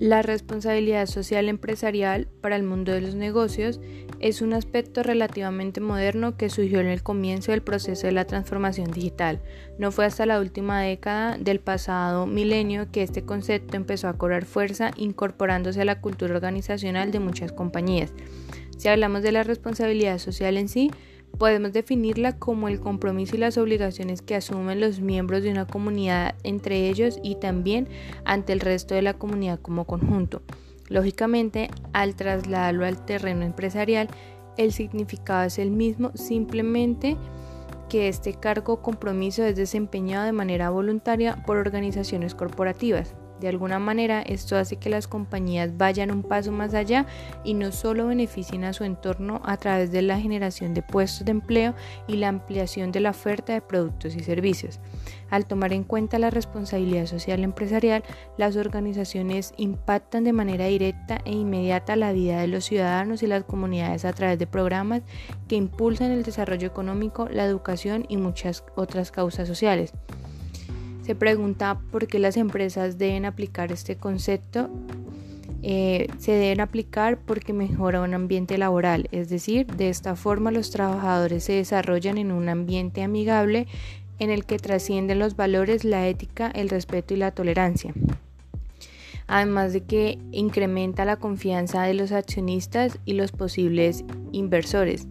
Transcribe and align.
La 0.00 0.22
responsabilidad 0.22 1.04
social 1.04 1.50
empresarial 1.50 2.26
para 2.40 2.56
el 2.56 2.62
mundo 2.62 2.90
de 2.90 3.02
los 3.02 3.14
negocios 3.14 3.80
es 4.18 4.40
un 4.40 4.54
aspecto 4.54 5.02
relativamente 5.02 5.82
moderno 5.82 6.38
que 6.38 6.48
surgió 6.48 6.80
en 6.80 6.86
el 6.86 7.02
comienzo 7.02 7.52
del 7.52 7.60
proceso 7.60 8.06
de 8.06 8.14
la 8.14 8.24
transformación 8.24 8.92
digital. 8.92 9.42
No 9.78 9.92
fue 9.92 10.06
hasta 10.06 10.24
la 10.24 10.40
última 10.40 10.80
década 10.80 11.36
del 11.36 11.60
pasado 11.60 12.26
milenio 12.26 12.90
que 12.90 13.02
este 13.02 13.26
concepto 13.26 13.76
empezó 13.76 14.08
a 14.08 14.16
cobrar 14.16 14.46
fuerza 14.46 14.90
incorporándose 14.96 15.82
a 15.82 15.84
la 15.84 16.00
cultura 16.00 16.34
organizacional 16.34 17.12
de 17.12 17.20
muchas 17.20 17.52
compañías. 17.52 18.10
Si 18.78 18.88
hablamos 18.88 19.22
de 19.22 19.32
la 19.32 19.42
responsabilidad 19.42 20.16
social 20.16 20.56
en 20.56 20.70
sí, 20.70 20.90
Podemos 21.38 21.72
definirla 21.72 22.38
como 22.38 22.68
el 22.68 22.80
compromiso 22.80 23.36
y 23.36 23.38
las 23.38 23.56
obligaciones 23.56 24.22
que 24.22 24.34
asumen 24.34 24.80
los 24.80 25.00
miembros 25.00 25.42
de 25.42 25.50
una 25.50 25.66
comunidad 25.66 26.34
entre 26.42 26.88
ellos 26.88 27.18
y 27.22 27.36
también 27.36 27.88
ante 28.24 28.52
el 28.52 28.60
resto 28.60 28.94
de 28.94 29.02
la 29.02 29.14
comunidad 29.14 29.58
como 29.60 29.86
conjunto. 29.86 30.42
Lógicamente, 30.88 31.70
al 31.92 32.16
trasladarlo 32.16 32.84
al 32.84 33.04
terreno 33.04 33.44
empresarial, 33.44 34.08
el 34.56 34.72
significado 34.72 35.44
es 35.44 35.58
el 35.58 35.70
mismo, 35.70 36.10
simplemente 36.14 37.16
que 37.88 38.08
este 38.08 38.34
cargo 38.34 38.74
o 38.74 38.82
compromiso 38.82 39.44
es 39.44 39.56
desempeñado 39.56 40.26
de 40.26 40.32
manera 40.32 40.70
voluntaria 40.70 41.42
por 41.46 41.56
organizaciones 41.56 42.34
corporativas. 42.34 43.14
De 43.40 43.48
alguna 43.48 43.78
manera, 43.78 44.20
esto 44.20 44.56
hace 44.56 44.76
que 44.76 44.90
las 44.90 45.08
compañías 45.08 45.76
vayan 45.78 46.10
un 46.10 46.22
paso 46.22 46.52
más 46.52 46.74
allá 46.74 47.06
y 47.42 47.54
no 47.54 47.72
solo 47.72 48.06
beneficien 48.06 48.64
a 48.64 48.74
su 48.74 48.84
entorno 48.84 49.40
a 49.44 49.56
través 49.56 49.90
de 49.90 50.02
la 50.02 50.20
generación 50.20 50.74
de 50.74 50.82
puestos 50.82 51.24
de 51.24 51.30
empleo 51.30 51.74
y 52.06 52.16
la 52.16 52.28
ampliación 52.28 52.92
de 52.92 53.00
la 53.00 53.10
oferta 53.10 53.54
de 53.54 53.62
productos 53.62 54.14
y 54.14 54.20
servicios. 54.20 54.78
Al 55.30 55.46
tomar 55.46 55.72
en 55.72 55.84
cuenta 55.84 56.18
la 56.18 56.28
responsabilidad 56.28 57.06
social 57.06 57.42
empresarial, 57.42 58.02
las 58.36 58.56
organizaciones 58.56 59.54
impactan 59.56 60.24
de 60.24 60.32
manera 60.32 60.66
directa 60.66 61.20
e 61.24 61.32
inmediata 61.32 61.96
la 61.96 62.12
vida 62.12 62.40
de 62.40 62.48
los 62.48 62.64
ciudadanos 62.64 63.22
y 63.22 63.26
las 63.26 63.44
comunidades 63.44 64.04
a 64.04 64.12
través 64.12 64.38
de 64.38 64.46
programas 64.46 65.02
que 65.48 65.56
impulsan 65.56 66.10
el 66.10 66.24
desarrollo 66.24 66.66
económico, 66.66 67.28
la 67.30 67.44
educación 67.44 68.04
y 68.08 68.18
muchas 68.18 68.64
otras 68.74 69.10
causas 69.10 69.48
sociales. 69.48 69.94
Se 71.10 71.16
pregunta 71.16 71.80
por 71.90 72.06
qué 72.06 72.20
las 72.20 72.36
empresas 72.36 72.96
deben 72.96 73.24
aplicar 73.24 73.72
este 73.72 73.96
concepto. 73.96 74.70
Eh, 75.60 76.06
se 76.18 76.30
deben 76.30 76.60
aplicar 76.60 77.18
porque 77.18 77.52
mejora 77.52 78.02
un 78.02 78.14
ambiente 78.14 78.56
laboral, 78.58 79.08
es 79.10 79.28
decir, 79.28 79.66
de 79.66 79.88
esta 79.88 80.14
forma 80.14 80.52
los 80.52 80.70
trabajadores 80.70 81.42
se 81.42 81.54
desarrollan 81.54 82.16
en 82.16 82.30
un 82.30 82.48
ambiente 82.48 83.02
amigable 83.02 83.66
en 84.20 84.30
el 84.30 84.44
que 84.44 84.60
trascienden 84.60 85.18
los 85.18 85.34
valores, 85.34 85.82
la 85.82 86.06
ética, 86.06 86.48
el 86.48 86.68
respeto 86.68 87.12
y 87.12 87.16
la 87.16 87.32
tolerancia. 87.32 87.92
Además 89.26 89.72
de 89.72 89.80
que 89.80 90.16
incrementa 90.30 91.04
la 91.04 91.16
confianza 91.16 91.82
de 91.82 91.94
los 91.94 92.12
accionistas 92.12 93.00
y 93.04 93.14
los 93.14 93.32
posibles 93.32 94.04
inversores 94.30 95.08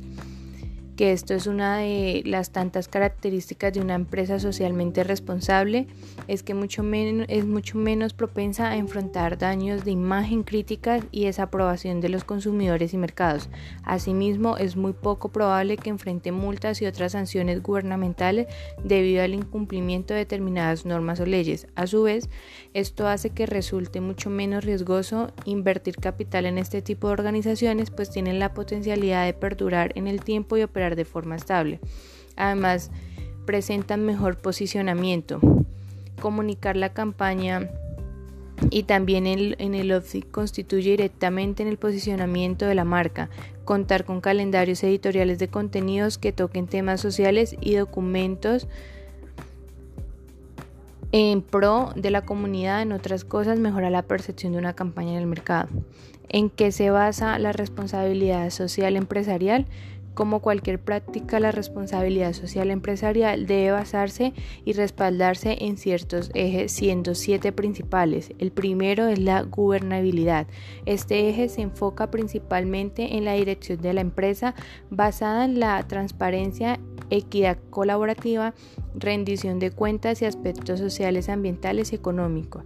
que 0.99 1.13
esto 1.13 1.33
es 1.33 1.47
una 1.47 1.77
de 1.77 2.23
las 2.25 2.51
tantas 2.51 2.89
características 2.89 3.71
de 3.71 3.79
una 3.79 3.95
empresa 3.95 4.37
socialmente 4.37 5.05
responsable, 5.05 5.87
es 6.27 6.43
que 6.43 6.53
mucho 6.53 6.83
es 7.29 7.45
mucho 7.45 7.77
menos 7.77 8.11
propensa 8.11 8.69
a 8.69 8.75
enfrentar 8.75 9.37
daños 9.37 9.85
de 9.85 9.91
imagen 9.91 10.43
críticas 10.43 11.05
y 11.11 11.23
desaprobación 11.23 12.01
de 12.01 12.09
los 12.09 12.25
consumidores 12.25 12.93
y 12.93 12.97
mercados. 12.97 13.47
Asimismo, 13.85 14.57
es 14.57 14.75
muy 14.75 14.91
poco 14.91 15.29
probable 15.29 15.77
que 15.77 15.89
enfrente 15.89 16.33
multas 16.33 16.81
y 16.81 16.85
otras 16.85 17.13
sanciones 17.13 17.63
gubernamentales 17.63 18.47
debido 18.83 19.23
al 19.23 19.33
incumplimiento 19.33 20.13
de 20.13 20.19
determinadas 20.19 20.85
normas 20.85 21.21
o 21.21 21.25
leyes. 21.25 21.67
A 21.75 21.87
su 21.87 22.03
vez, 22.03 22.29
esto 22.73 23.07
hace 23.07 23.29
que 23.29 23.45
resulte 23.45 24.01
mucho 24.01 24.29
menos 24.29 24.65
riesgoso 24.65 25.31
invertir 25.45 25.95
capital 25.95 26.45
en 26.45 26.57
este 26.57 26.81
tipo 26.81 27.07
de 27.07 27.13
organizaciones, 27.13 27.89
pues 27.89 28.09
tienen 28.09 28.37
la 28.37 28.53
potencialidad 28.53 29.25
de 29.25 29.33
perdurar 29.33 29.93
en 29.95 30.09
el 30.09 30.25
tiempo 30.25 30.57
y 30.57 30.63
operar 30.63 30.88
de 30.95 31.05
forma 31.05 31.35
estable. 31.35 31.79
Además, 32.35 32.91
presentan 33.45 34.05
mejor 34.05 34.37
posicionamiento. 34.37 35.39
Comunicar 36.21 36.75
la 36.75 36.93
campaña 36.93 37.69
y 38.69 38.83
también 38.83 39.25
en 39.25 39.75
el 39.75 39.91
OFI 39.91 40.21
constituye 40.23 40.91
directamente 40.91 41.63
en 41.63 41.69
el 41.69 41.77
posicionamiento 41.77 42.65
de 42.65 42.75
la 42.75 42.83
marca. 42.83 43.29
Contar 43.65 44.05
con 44.05 44.21
calendarios 44.21 44.83
editoriales 44.83 45.39
de 45.39 45.47
contenidos 45.47 46.17
que 46.17 46.31
toquen 46.31 46.67
temas 46.67 47.01
sociales 47.01 47.55
y 47.61 47.75
documentos 47.75 48.67
en 51.11 51.41
pro 51.41 51.91
de 51.95 52.11
la 52.11 52.21
comunidad, 52.23 52.81
en 52.81 52.91
otras 52.91 53.23
cosas, 53.23 53.59
mejora 53.59 53.89
la 53.89 54.03
percepción 54.03 54.51
de 54.51 54.59
una 54.59 54.73
campaña 54.73 55.13
en 55.13 55.17
el 55.17 55.25
mercado. 55.25 55.69
¿En 56.27 56.51
qué 56.51 56.71
se 56.71 56.91
basa 56.91 57.39
la 57.39 57.51
responsabilidad 57.51 58.51
social 58.51 58.95
empresarial? 58.95 59.65
Como 60.13 60.41
cualquier 60.41 60.79
práctica, 60.79 61.39
la 61.39 61.51
responsabilidad 61.51 62.33
social 62.33 62.71
empresarial 62.71 63.45
debe 63.45 63.71
basarse 63.71 64.33
y 64.65 64.73
respaldarse 64.73 65.57
en 65.61 65.77
ciertos 65.77 66.29
ejes, 66.33 66.71
siendo 66.71 67.15
siete 67.15 67.51
principales. 67.51 68.33
El 68.37 68.51
primero 68.51 69.07
es 69.07 69.19
la 69.19 69.43
gubernabilidad. 69.43 70.47
Este 70.85 71.29
eje 71.29 71.47
se 71.47 71.61
enfoca 71.61 72.11
principalmente 72.11 73.15
en 73.15 73.25
la 73.25 73.33
dirección 73.33 73.81
de 73.81 73.93
la 73.93 74.01
empresa 74.01 74.55
basada 74.89 75.45
en 75.45 75.59
la 75.59 75.87
transparencia, 75.87 76.79
equidad 77.09 77.57
colaborativa, 77.69 78.53
rendición 78.95 79.59
de 79.59 79.71
cuentas 79.71 80.21
y 80.21 80.25
aspectos 80.25 80.79
sociales, 80.79 81.29
ambientales 81.29 81.93
y 81.93 81.95
económicos. 81.95 82.63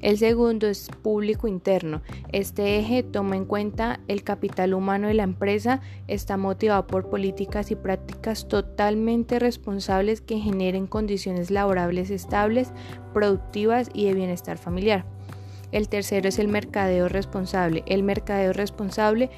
El 0.00 0.16
segundo 0.16 0.66
es 0.66 0.88
público 1.02 1.46
interno. 1.46 2.02
Este 2.32 2.78
eje 2.78 3.02
toma 3.02 3.36
en 3.36 3.44
cuenta 3.44 4.00
el 4.08 4.22
capital 4.22 4.72
humano 4.74 5.08
de 5.08 5.14
la 5.14 5.24
empresa, 5.24 5.80
está 6.08 6.36
motivado 6.36 6.86
por 6.86 7.10
políticas 7.10 7.70
y 7.70 7.76
prácticas 7.76 8.48
totalmente 8.48 9.38
responsables 9.38 10.20
que 10.20 10.38
generen 10.38 10.86
condiciones 10.86 11.50
laborables 11.50 12.10
estables, 12.10 12.72
productivas 13.12 13.90
y 13.92 14.06
de 14.06 14.14
bienestar 14.14 14.56
familiar. 14.56 15.04
El 15.72 15.88
tercero 15.88 16.28
es 16.28 16.38
el 16.38 16.48
mercadeo 16.48 17.08
responsable. 17.08 17.84
El 17.86 18.02
mercadeo 18.02 18.52
responsable 18.52 19.30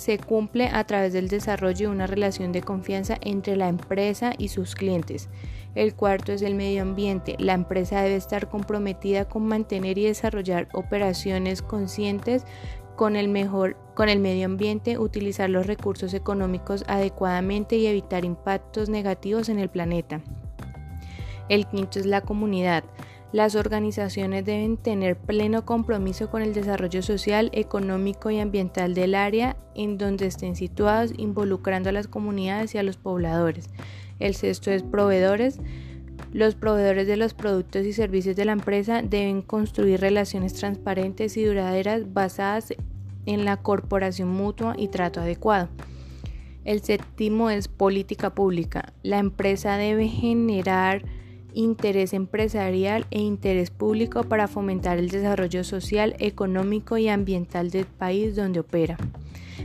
se 0.00 0.16
cumple 0.16 0.70
a 0.72 0.82
través 0.84 1.12
del 1.12 1.28
desarrollo 1.28 1.88
de 1.90 1.94
una 1.94 2.06
relación 2.06 2.52
de 2.52 2.62
confianza 2.62 3.18
entre 3.20 3.54
la 3.54 3.68
empresa 3.68 4.32
y 4.38 4.48
sus 4.48 4.74
clientes. 4.74 5.28
El 5.74 5.94
cuarto 5.94 6.32
es 6.32 6.40
el 6.40 6.54
medio 6.54 6.80
ambiente. 6.80 7.36
La 7.38 7.52
empresa 7.52 8.00
debe 8.00 8.16
estar 8.16 8.48
comprometida 8.48 9.26
con 9.26 9.44
mantener 9.46 9.98
y 9.98 10.06
desarrollar 10.06 10.68
operaciones 10.72 11.60
conscientes 11.60 12.46
con 12.96 13.14
el, 13.14 13.28
mejor, 13.28 13.76
con 13.94 14.08
el 14.08 14.20
medio 14.20 14.46
ambiente, 14.46 14.96
utilizar 14.96 15.50
los 15.50 15.66
recursos 15.66 16.14
económicos 16.14 16.82
adecuadamente 16.88 17.76
y 17.76 17.86
evitar 17.86 18.24
impactos 18.24 18.88
negativos 18.88 19.50
en 19.50 19.58
el 19.58 19.68
planeta. 19.68 20.22
El 21.50 21.66
quinto 21.66 21.98
es 21.98 22.06
la 22.06 22.22
comunidad. 22.22 22.84
Las 23.32 23.54
organizaciones 23.54 24.44
deben 24.44 24.76
tener 24.76 25.16
pleno 25.16 25.64
compromiso 25.64 26.30
con 26.30 26.42
el 26.42 26.52
desarrollo 26.52 27.00
social, 27.00 27.48
económico 27.52 28.30
y 28.30 28.40
ambiental 28.40 28.92
del 28.92 29.14
área 29.14 29.56
en 29.76 29.98
donde 29.98 30.26
estén 30.26 30.56
situados, 30.56 31.12
involucrando 31.16 31.90
a 31.90 31.92
las 31.92 32.08
comunidades 32.08 32.74
y 32.74 32.78
a 32.78 32.82
los 32.82 32.96
pobladores. 32.96 33.70
El 34.18 34.34
sexto 34.34 34.72
es 34.72 34.82
proveedores. 34.82 35.60
Los 36.32 36.56
proveedores 36.56 37.06
de 37.06 37.16
los 37.16 37.34
productos 37.34 37.86
y 37.86 37.92
servicios 37.92 38.34
de 38.34 38.44
la 38.44 38.52
empresa 38.52 39.00
deben 39.00 39.42
construir 39.42 40.00
relaciones 40.00 40.54
transparentes 40.54 41.36
y 41.36 41.44
duraderas 41.44 42.12
basadas 42.12 42.74
en 43.26 43.44
la 43.44 43.58
corporación 43.58 44.28
mutua 44.28 44.74
y 44.76 44.88
trato 44.88 45.20
adecuado. 45.20 45.68
El 46.64 46.82
séptimo 46.82 47.48
es 47.48 47.68
política 47.68 48.34
pública. 48.34 48.92
La 49.02 49.18
empresa 49.18 49.76
debe 49.76 50.08
generar 50.08 51.04
interés 51.54 52.12
empresarial 52.12 53.06
e 53.10 53.20
interés 53.20 53.70
público 53.70 54.24
para 54.24 54.48
fomentar 54.48 54.98
el 54.98 55.08
desarrollo 55.08 55.64
social, 55.64 56.14
económico 56.18 56.98
y 56.98 57.08
ambiental 57.08 57.70
del 57.70 57.86
país 57.86 58.36
donde 58.36 58.60
opera. 58.60 58.96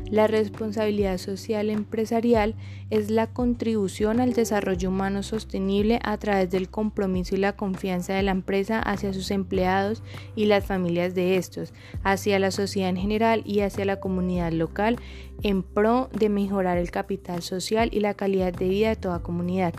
La 0.09 0.27
responsabilidad 0.27 1.17
social 1.17 1.69
empresarial 1.69 2.53
es 2.91 3.09
la 3.09 3.27
contribución 3.27 4.19
al 4.19 4.33
desarrollo 4.33 4.89
humano 4.89 5.23
sostenible 5.23 5.99
a 6.03 6.17
través 6.17 6.51
del 6.51 6.69
compromiso 6.69 7.35
y 7.35 7.39
la 7.39 7.55
confianza 7.55 8.13
de 8.13 8.21
la 8.21 8.31
empresa 8.31 8.79
hacia 8.79 9.13
sus 9.13 9.31
empleados 9.31 10.03
y 10.35 10.45
las 10.45 10.65
familias 10.65 11.15
de 11.15 11.37
estos, 11.37 11.73
hacia 12.03 12.37
la 12.37 12.51
sociedad 12.51 12.89
en 12.89 12.97
general 12.97 13.41
y 13.45 13.61
hacia 13.61 13.85
la 13.85 13.99
comunidad 13.99 14.51
local 14.51 14.97
en 15.41 15.63
pro 15.63 16.09
de 16.13 16.29
mejorar 16.29 16.77
el 16.77 16.91
capital 16.91 17.41
social 17.41 17.89
y 17.91 17.99
la 17.99 18.13
calidad 18.13 18.53
de 18.53 18.69
vida 18.69 18.89
de 18.89 18.95
toda 18.97 19.23
comunidad. 19.23 19.73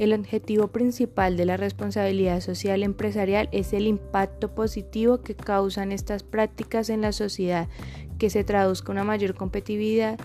El 0.00 0.14
objetivo 0.14 0.68
principal 0.68 1.36
de 1.36 1.44
la 1.44 1.58
responsabilidad 1.58 2.40
social 2.40 2.82
empresarial 2.82 3.50
es 3.52 3.74
el 3.74 3.86
impacto 3.86 4.54
positivo 4.54 5.20
que 5.20 5.34
causan 5.34 5.92
estas 5.92 6.22
prácticas 6.22 6.88
en 6.88 7.02
la 7.02 7.12
sociedad, 7.12 7.68
que 8.18 8.30
se 8.30 8.42
traduzca 8.42 8.92
una 8.92 9.04
mayor 9.04 9.34
competitividad 9.34 10.18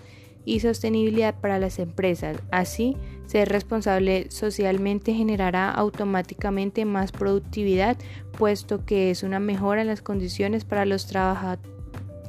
y 0.45 0.61
sostenibilidad 0.61 1.41
para 1.41 1.59
las 1.59 1.79
empresas, 1.79 2.37
así 2.51 2.95
Ser 3.25 3.49
responsable 3.49 4.27
socialmente 4.29 5.13
generará 5.13 5.71
automáticamente 5.71 6.85
más 6.85 7.11
productividad, 7.11 7.97
puesto 8.37 8.85
que 8.85 9.11
es 9.11 9.23
una 9.23 9.39
mejora 9.39 9.81
en 9.81 9.87
las 9.87 10.01
condiciones 10.01 10.63
para 10.63 10.85
los 10.85 11.07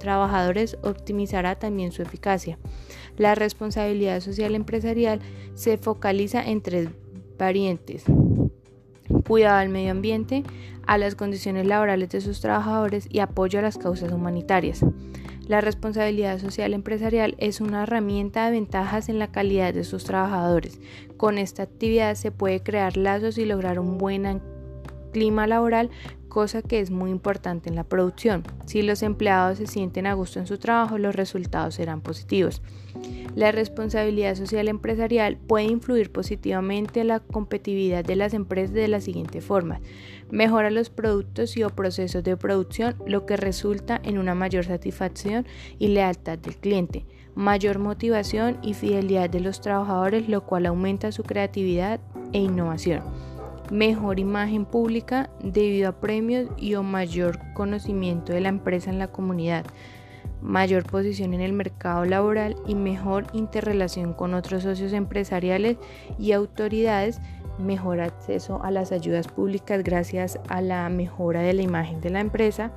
trabajadores, 0.00 0.78
optimizará 0.82 1.60
también 1.60 1.92
su 1.92 2.02
eficacia. 2.02 2.58
La 3.18 3.36
responsabilidad 3.36 4.20
social 4.20 4.54
empresarial 4.54 5.20
se 5.54 5.76
focaliza 5.76 6.42
en 6.42 6.62
tres 6.62 6.88
variantes. 7.38 8.04
Cuidado 9.26 9.58
al 9.58 9.68
medio 9.68 9.90
ambiente, 9.90 10.42
a 10.86 10.98
las 10.98 11.14
condiciones 11.14 11.66
laborales 11.66 12.08
de 12.10 12.20
sus 12.20 12.40
trabajadores 12.40 13.08
y 13.10 13.20
apoyo 13.20 13.58
a 13.58 13.62
las 13.62 13.78
causas 13.78 14.12
humanitarias. 14.12 14.84
La 15.46 15.60
responsabilidad 15.60 16.40
social 16.40 16.74
empresarial 16.74 17.36
es 17.38 17.60
una 17.60 17.84
herramienta 17.84 18.46
de 18.46 18.52
ventajas 18.52 19.08
en 19.08 19.20
la 19.20 19.30
calidad 19.30 19.72
de 19.72 19.84
sus 19.84 20.02
trabajadores. 20.02 20.80
Con 21.16 21.38
esta 21.38 21.62
actividad 21.62 22.16
se 22.16 22.32
puede 22.32 22.62
crear 22.62 22.96
lazos 22.96 23.38
y 23.38 23.44
lograr 23.44 23.78
un 23.78 23.96
buen 23.96 24.42
clima 25.12 25.46
laboral, 25.46 25.90
cosa 26.36 26.60
que 26.60 26.80
es 26.80 26.90
muy 26.90 27.10
importante 27.10 27.70
en 27.70 27.76
la 27.76 27.84
producción. 27.84 28.42
Si 28.66 28.82
los 28.82 29.02
empleados 29.02 29.56
se 29.56 29.66
sienten 29.66 30.06
a 30.06 30.12
gusto 30.12 30.38
en 30.38 30.46
su 30.46 30.58
trabajo, 30.58 30.98
los 30.98 31.16
resultados 31.16 31.76
serán 31.76 32.02
positivos. 32.02 32.60
La 33.34 33.52
responsabilidad 33.52 34.34
social 34.34 34.68
empresarial 34.68 35.38
puede 35.38 35.64
influir 35.64 36.12
positivamente 36.12 37.00
en 37.00 37.08
la 37.08 37.20
competitividad 37.20 38.04
de 38.04 38.16
las 38.16 38.34
empresas 38.34 38.74
de 38.74 38.86
la 38.86 39.00
siguiente 39.00 39.40
forma. 39.40 39.80
Mejora 40.30 40.68
los 40.68 40.90
productos 40.90 41.56
y 41.56 41.62
o 41.62 41.70
procesos 41.70 42.22
de 42.22 42.36
producción, 42.36 42.96
lo 43.06 43.24
que 43.24 43.38
resulta 43.38 43.98
en 44.04 44.18
una 44.18 44.34
mayor 44.34 44.66
satisfacción 44.66 45.46
y 45.78 45.88
lealtad 45.88 46.36
del 46.36 46.58
cliente, 46.58 47.06
mayor 47.34 47.78
motivación 47.78 48.58
y 48.60 48.74
fidelidad 48.74 49.30
de 49.30 49.40
los 49.40 49.62
trabajadores, 49.62 50.28
lo 50.28 50.44
cual 50.44 50.66
aumenta 50.66 51.12
su 51.12 51.22
creatividad 51.22 51.98
e 52.34 52.40
innovación. 52.40 53.35
Mejor 53.70 54.20
imagen 54.20 54.64
pública 54.64 55.30
debido 55.42 55.88
a 55.88 56.00
premios 56.00 56.48
y 56.56 56.74
o 56.76 56.82
mayor 56.82 57.38
conocimiento 57.54 58.32
de 58.32 58.40
la 58.40 58.48
empresa 58.48 58.90
en 58.90 58.98
la 58.98 59.08
comunidad 59.08 59.64
mayor 60.40 60.84
posición 60.84 61.34
en 61.34 61.40
el 61.40 61.52
mercado 61.52 62.04
laboral 62.04 62.56
y 62.66 62.74
mejor 62.74 63.26
interrelación 63.32 64.12
con 64.12 64.34
otros 64.34 64.62
socios 64.62 64.92
empresariales 64.92 65.76
y 66.18 66.32
autoridades, 66.32 67.20
mejor 67.58 68.00
acceso 68.00 68.62
a 68.62 68.70
las 68.70 68.92
ayudas 68.92 69.28
públicas 69.28 69.82
gracias 69.82 70.38
a 70.48 70.60
la 70.60 70.88
mejora 70.88 71.40
de 71.40 71.54
la 71.54 71.62
imagen 71.62 72.00
de 72.00 72.10
la 72.10 72.20
empresa, 72.20 72.70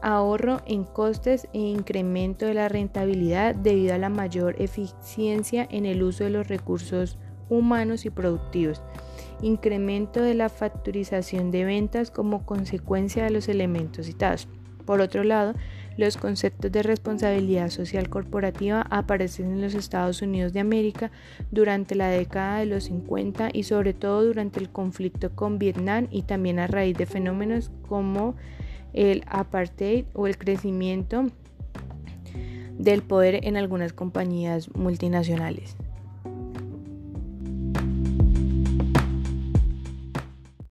ahorro 0.00 0.60
en 0.66 0.84
costes 0.84 1.48
e 1.52 1.58
incremento 1.58 2.46
de 2.46 2.54
la 2.54 2.68
rentabilidad 2.68 3.54
debido 3.54 3.94
a 3.94 3.98
la 3.98 4.08
mayor 4.08 4.54
eficiencia 4.60 5.66
en 5.70 5.86
el 5.86 6.02
uso 6.02 6.24
de 6.24 6.30
los 6.30 6.48
recursos 6.48 7.18
humanos 7.48 8.04
y 8.04 8.10
productivos, 8.10 8.82
incremento 9.42 10.22
de 10.22 10.34
la 10.34 10.48
facturización 10.48 11.50
de 11.50 11.64
ventas 11.64 12.10
como 12.10 12.44
consecuencia 12.44 13.24
de 13.24 13.30
los 13.30 13.48
elementos 13.48 14.06
citados. 14.06 14.48
Por 14.84 15.00
otro 15.00 15.24
lado, 15.24 15.54
los 15.96 16.16
conceptos 16.16 16.70
de 16.70 16.82
responsabilidad 16.82 17.70
social 17.70 18.08
corporativa 18.08 18.82
aparecen 18.88 19.50
en 19.50 19.60
los 19.60 19.74
Estados 19.74 20.22
Unidos 20.22 20.52
de 20.52 20.60
América 20.60 21.10
durante 21.50 21.94
la 21.96 22.08
década 22.08 22.60
de 22.60 22.66
los 22.66 22.84
50 22.84 23.48
y 23.52 23.64
sobre 23.64 23.94
todo 23.94 24.24
durante 24.24 24.60
el 24.60 24.70
conflicto 24.70 25.34
con 25.34 25.58
Vietnam 25.58 26.06
y 26.10 26.22
también 26.22 26.60
a 26.60 26.68
raíz 26.68 26.96
de 26.96 27.06
fenómenos 27.06 27.72
como 27.88 28.36
el 28.92 29.24
apartheid 29.26 30.04
o 30.14 30.26
el 30.26 30.38
crecimiento 30.38 31.26
del 32.78 33.02
poder 33.02 33.44
en 33.44 33.56
algunas 33.56 33.92
compañías 33.92 34.72
multinacionales. 34.74 35.76